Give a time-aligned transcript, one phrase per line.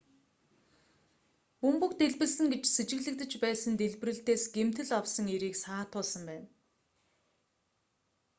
[1.61, 6.47] бөмбөг дэлбэлсэн гэж сэжиглэгдэж байсан дэлбэрэлтээс гэмтэл авсан эрийг саатуулсан байна